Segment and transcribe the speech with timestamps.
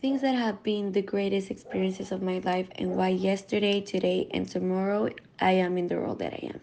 [0.00, 4.48] Things that have been the greatest experiences of my life and why yesterday, today, and
[4.48, 5.08] tomorrow
[5.40, 6.60] I am in the role that I am.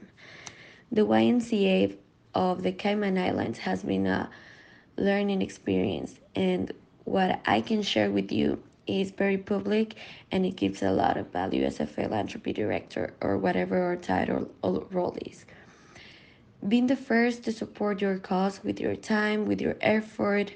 [0.90, 1.98] The YMCA
[2.34, 4.30] of the Cayman Islands has been a
[4.96, 6.72] learning experience, and
[7.04, 9.96] what I can share with you is very public
[10.32, 14.50] and it gives a lot of value as a philanthropy director or whatever our title
[14.62, 15.46] or role is.
[16.66, 20.54] Being the first to support your cause with your time, with your effort,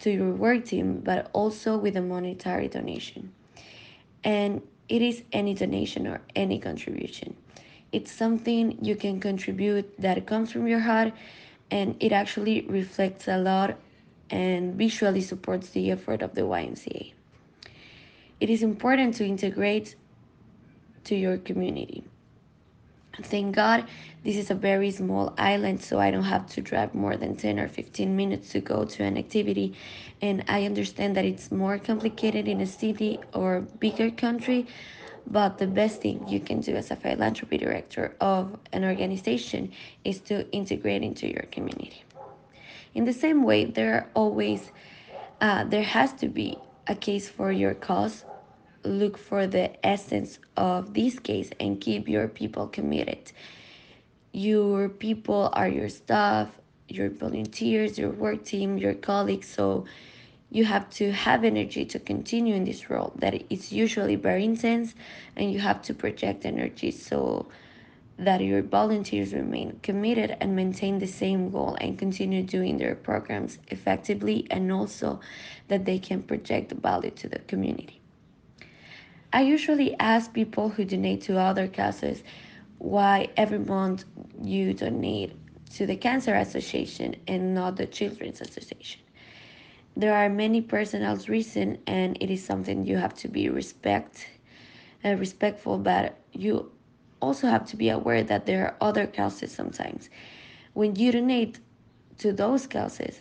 [0.00, 3.32] to your work team, but also with a monetary donation.
[4.24, 7.36] And it is any donation or any contribution.
[7.92, 11.12] It's something you can contribute that comes from your heart
[11.70, 13.78] and it actually reflects a lot
[14.30, 17.12] and visually supports the effort of the YMCA.
[18.40, 19.96] It is important to integrate
[21.04, 22.04] to your community.
[23.22, 23.86] Thank God
[24.24, 27.58] this is a very small island, so I don't have to drive more than 10
[27.58, 29.74] or 15 minutes to go to an activity.
[30.20, 34.66] And I understand that it's more complicated in a city or bigger country,
[35.26, 39.72] but the best thing you can do as a philanthropy director of an organization
[40.04, 42.04] is to integrate into your community.
[42.94, 44.72] In the same way, there are always,
[45.40, 48.24] uh, there has to be a case for your cause.
[48.86, 53.32] Look for the essence of this case and keep your people committed.
[54.32, 56.48] Your people are your staff,
[56.88, 59.48] your volunteers, your work team, your colleagues.
[59.48, 59.86] So
[60.50, 64.94] you have to have energy to continue in this role that is usually very intense
[65.34, 67.48] and you have to project energy so
[68.18, 73.58] that your volunteers remain committed and maintain the same goal and continue doing their programs
[73.68, 75.18] effectively and also
[75.66, 78.00] that they can project value to the community.
[79.36, 82.22] I usually ask people who donate to other causes
[82.78, 84.06] why every month
[84.42, 85.36] you donate
[85.74, 89.02] to the Cancer Association and not the Children's Association.
[89.94, 94.26] There are many personal reasons, and it is something you have to be respect,
[95.04, 96.72] uh, respectful, but you
[97.20, 100.08] also have to be aware that there are other causes sometimes.
[100.72, 101.60] When you donate
[102.20, 103.20] to those causes,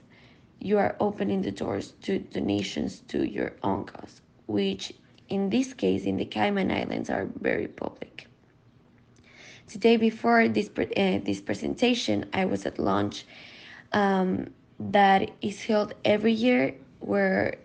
[0.61, 4.93] you are opening the doors to donations to your own cause, which
[5.29, 8.27] in this case in the Cayman Islands are very public.
[9.67, 13.25] Today before this uh, this presentation, I was at lunch
[13.93, 17.55] um, that is held every year where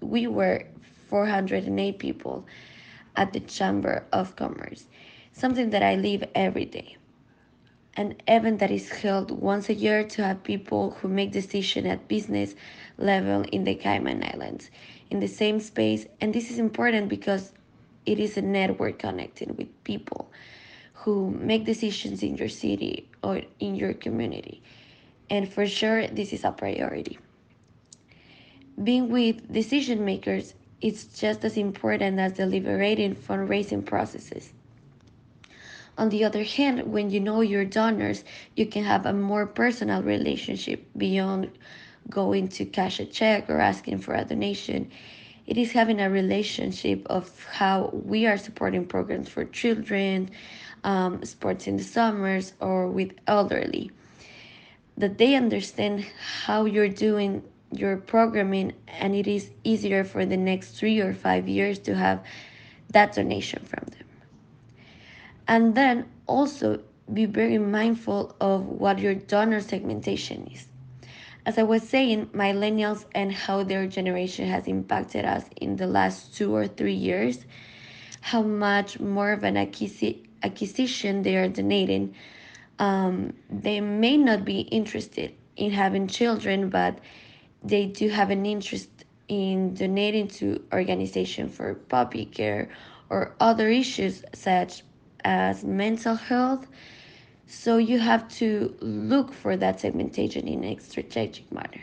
[0.00, 0.64] we were
[1.08, 2.46] 408 people
[3.16, 4.86] at the Chamber of Commerce,
[5.32, 6.96] something that I live every day.
[8.00, 12.08] An event that is held once a year to have people who make decisions at
[12.08, 12.54] business
[12.96, 14.70] level in the Cayman Islands
[15.10, 16.06] in the same space.
[16.18, 17.52] And this is important because
[18.06, 20.32] it is a network connecting with people
[20.94, 24.62] who make decisions in your city or in your community.
[25.28, 27.18] And for sure, this is a priority.
[28.82, 34.54] Being with decision makers is just as important as deliberating fundraising processes.
[36.00, 38.24] On the other hand, when you know your donors,
[38.56, 41.50] you can have a more personal relationship beyond
[42.08, 44.90] going to cash a check or asking for a donation.
[45.46, 50.30] It is having a relationship of how we are supporting programs for children,
[50.84, 53.90] um, sports in the summers, or with elderly.
[54.96, 56.06] That they understand
[56.46, 61.46] how you're doing your programming, and it is easier for the next three or five
[61.46, 62.24] years to have
[62.88, 63.99] that donation from them.
[65.50, 66.80] And then also
[67.12, 70.68] be very mindful of what your donor segmentation is.
[71.44, 76.36] As I was saying, millennials and how their generation has impacted us in the last
[76.36, 77.46] two or three years,
[78.20, 82.14] how much more of an acquisi- acquisition they are donating.
[82.78, 86.96] Um, they may not be interested in having children, but
[87.64, 88.90] they do have an interest
[89.26, 92.68] in donating to organization for puppy care
[93.08, 94.84] or other issues such
[95.24, 96.66] as mental health.
[97.46, 101.82] So you have to look for that segmentation in a strategic manner.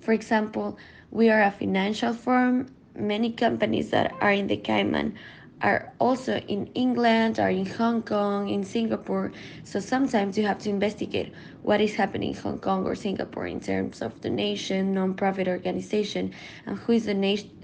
[0.00, 0.78] For example,
[1.10, 2.68] we are a financial firm.
[2.96, 5.14] Many companies that are in the Cayman
[5.62, 9.30] are also in England, are in Hong Kong, in Singapore.
[9.64, 13.60] So sometimes you have to investigate what is happening in Hong Kong or Singapore in
[13.60, 16.32] terms of donation, non-profit organization,
[16.64, 17.04] and who is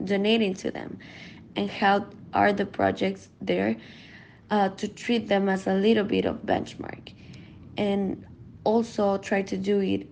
[0.05, 0.99] donating to them,
[1.57, 3.77] and how are the projects there
[4.51, 7.13] uh, to treat them as a little bit of benchmark
[7.77, 8.25] and
[8.65, 10.07] also try to do it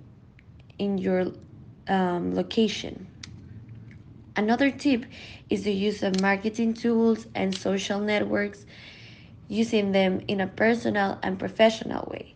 [0.78, 1.26] in your
[1.88, 3.06] um, location.
[4.36, 5.06] Another tip
[5.48, 8.66] is the use of marketing tools and social networks,
[9.48, 12.34] using them in a personal and professional way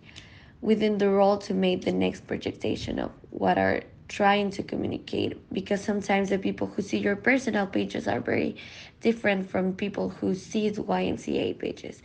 [0.60, 5.82] within the role to make the next projection of what are trying to communicate because
[5.82, 8.56] sometimes the people who see your personal pages are very
[9.00, 12.02] different from people who see the YMCA pages.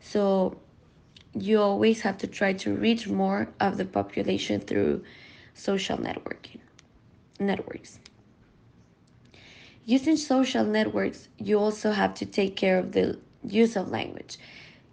[0.00, 0.58] So
[1.34, 5.02] you always have to try to reach more of the population through
[5.54, 6.60] social networking
[7.40, 7.98] networks.
[9.84, 14.38] Using social networks, you also have to take care of the use of language.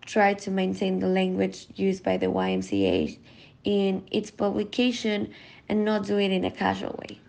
[0.06, 3.18] Try to maintain the language used by the YMCA
[3.64, 5.34] in its publication
[5.70, 7.20] and not do it in a casual way.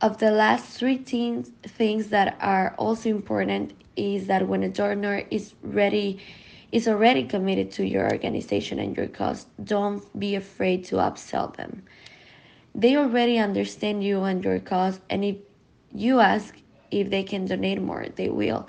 [0.00, 5.24] Of the last three things, things that are also important is that when a donor
[5.30, 6.20] is ready
[6.70, 11.82] is already committed to your organization and your cause, don't be afraid to upsell them.
[12.74, 15.36] They already understand you and your cause, and if
[15.94, 16.54] you ask
[16.90, 18.68] if they can donate more, they will.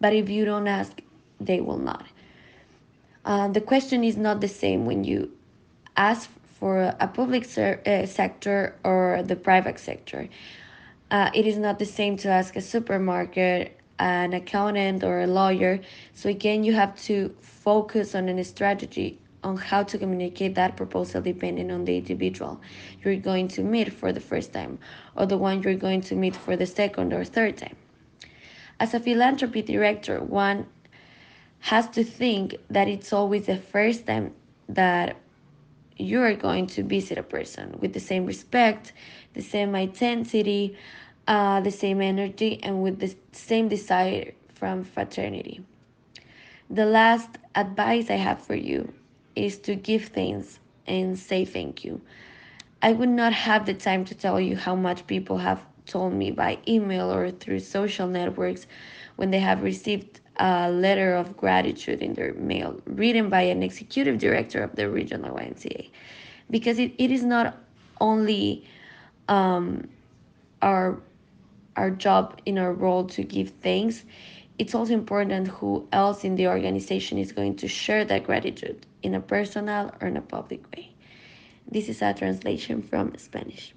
[0.00, 1.00] But if you don't ask,
[1.40, 2.06] they will not.
[3.28, 5.30] Uh, the question is not the same when you
[5.98, 10.26] ask for a public ser- uh, sector or the private sector.
[11.10, 15.78] Uh, it is not the same to ask a supermarket an accountant or a lawyer.
[16.14, 21.20] So again, you have to focus on a strategy on how to communicate that proposal
[21.20, 22.60] depending on the individual
[23.02, 24.78] you're going to meet for the first time
[25.16, 27.76] or the one you're going to meet for the second or third time.
[28.80, 30.66] As a philanthropy director, one
[31.60, 34.34] has to think that it's always the first time
[34.68, 35.16] that
[35.96, 38.92] you are going to visit a person with the same respect,
[39.34, 40.76] the same intensity,
[41.26, 45.60] uh, the same energy and with the same desire from fraternity.
[46.70, 48.92] The last advice I have for you
[49.34, 52.00] is to give thanks and say thank you.
[52.82, 56.30] I would not have the time to tell you how much people have told me
[56.30, 58.66] by email or through social networks
[59.16, 64.18] when they have received a letter of gratitude in their mail written by an executive
[64.18, 65.90] director of the regional YMCA.
[66.50, 67.56] Because it, it is not
[68.00, 68.64] only
[69.28, 69.88] um,
[70.62, 70.98] our
[71.76, 74.04] our job in our role to give thanks,
[74.58, 79.14] it's also important who else in the organization is going to share that gratitude in
[79.14, 80.90] a personal or in a public way.
[81.70, 83.74] This is a translation from Spanish.